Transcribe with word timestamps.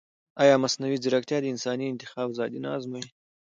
ایا 0.43 0.55
مصنوعي 0.63 0.97
ځیرکتیا 1.03 1.37
د 1.41 1.45
انساني 1.53 1.85
انتخاب 1.87 2.27
ازادي 2.29 2.59
نه 2.65 2.69
ازموي؟ 2.77 3.03